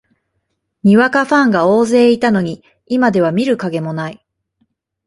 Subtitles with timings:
[0.83, 4.25] にわかファンが大勢いたのに、今では見る影もない